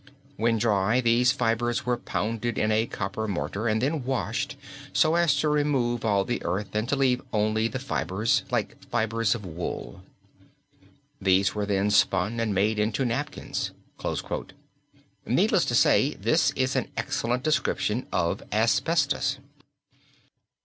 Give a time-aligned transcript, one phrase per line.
[0.35, 4.55] When dry these fibres were pounded in a copper mortar and then washed
[4.93, 9.35] so as to remove all the earth and to leave only the fibres, like fibres
[9.35, 10.01] of wool.
[11.21, 13.73] These were then spun and made into napkins."
[15.23, 19.37] Needless to say this is an excellent description of asbestos.